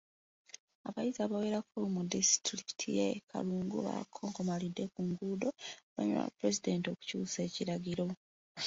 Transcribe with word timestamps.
Abayizi 0.87 1.19
abawerako 1.21 1.75
mu 1.95 2.01
disitulikiti 2.13 2.85
y’e 2.97 3.09
Kalungu 3.29 3.77
bakonkomalidde 3.87 4.83
ku 4.93 4.99
nguudo 5.07 5.49
oluvannyuma 5.53 6.23
lwa 6.25 6.33
Pulezidenti 6.37 6.87
okuyisa 6.89 7.39
ekiragiro. 7.47 8.05